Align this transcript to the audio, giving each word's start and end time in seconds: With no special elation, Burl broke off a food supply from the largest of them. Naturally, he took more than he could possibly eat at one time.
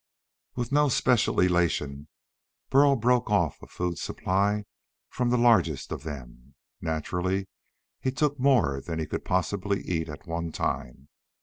With 0.55 0.71
no 0.71 0.89
special 0.89 1.39
elation, 1.41 2.07
Burl 2.71 2.95
broke 2.95 3.29
off 3.29 3.61
a 3.61 3.67
food 3.67 3.99
supply 3.99 4.65
from 5.11 5.29
the 5.29 5.37
largest 5.37 5.91
of 5.91 6.01
them. 6.01 6.55
Naturally, 6.81 7.47
he 7.99 8.09
took 8.11 8.39
more 8.39 8.81
than 8.81 8.97
he 8.97 9.05
could 9.05 9.23
possibly 9.23 9.79
eat 9.83 10.09
at 10.09 10.25
one 10.25 10.51
time. 10.51 11.09